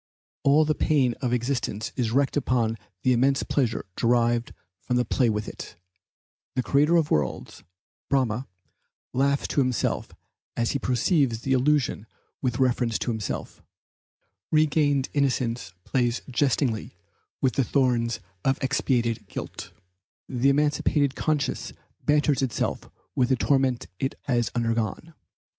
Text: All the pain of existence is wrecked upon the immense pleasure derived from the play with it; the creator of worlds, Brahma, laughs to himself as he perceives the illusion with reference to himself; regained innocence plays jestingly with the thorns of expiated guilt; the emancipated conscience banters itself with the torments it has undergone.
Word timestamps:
All 0.43 0.65
the 0.65 0.73
pain 0.73 1.13
of 1.21 1.31
existence 1.31 1.91
is 1.95 2.09
wrecked 2.09 2.35
upon 2.35 2.75
the 3.03 3.13
immense 3.13 3.43
pleasure 3.43 3.85
derived 3.95 4.51
from 4.79 4.95
the 4.95 5.05
play 5.05 5.29
with 5.29 5.47
it; 5.47 5.75
the 6.55 6.63
creator 6.63 6.95
of 6.95 7.11
worlds, 7.11 7.61
Brahma, 8.09 8.47
laughs 9.13 9.47
to 9.49 9.61
himself 9.61 10.09
as 10.57 10.71
he 10.71 10.79
perceives 10.79 11.41
the 11.41 11.53
illusion 11.53 12.07
with 12.41 12.57
reference 12.57 12.97
to 12.97 13.11
himself; 13.11 13.61
regained 14.51 15.09
innocence 15.13 15.71
plays 15.83 16.23
jestingly 16.31 16.95
with 17.39 17.53
the 17.53 17.63
thorns 17.63 18.19
of 18.43 18.57
expiated 18.63 19.27
guilt; 19.27 19.71
the 20.27 20.49
emancipated 20.49 21.13
conscience 21.15 21.73
banters 22.05 22.41
itself 22.41 22.89
with 23.15 23.29
the 23.29 23.35
torments 23.35 23.85
it 23.99 24.15
has 24.23 24.49
undergone. 24.55 25.13